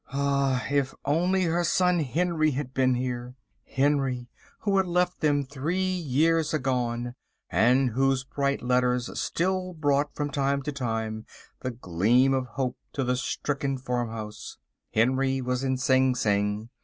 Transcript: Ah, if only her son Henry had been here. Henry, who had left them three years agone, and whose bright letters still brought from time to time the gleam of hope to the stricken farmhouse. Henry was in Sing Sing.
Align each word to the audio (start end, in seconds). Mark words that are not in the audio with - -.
Ah, 0.11 0.65
if 0.71 0.95
only 1.05 1.43
her 1.43 1.63
son 1.63 1.99
Henry 1.99 2.49
had 2.49 2.73
been 2.73 2.95
here. 2.95 3.35
Henry, 3.67 4.27
who 4.61 4.77
had 4.77 4.87
left 4.87 5.19
them 5.21 5.43
three 5.43 5.77
years 5.79 6.55
agone, 6.55 7.13
and 7.51 7.91
whose 7.91 8.23
bright 8.23 8.63
letters 8.63 9.11
still 9.21 9.73
brought 9.73 10.15
from 10.15 10.31
time 10.31 10.63
to 10.63 10.71
time 10.71 11.27
the 11.59 11.69
gleam 11.69 12.33
of 12.33 12.47
hope 12.47 12.79
to 12.93 13.03
the 13.03 13.15
stricken 13.15 13.77
farmhouse. 13.77 14.57
Henry 14.91 15.39
was 15.39 15.63
in 15.63 15.77
Sing 15.77 16.15
Sing. 16.15 16.71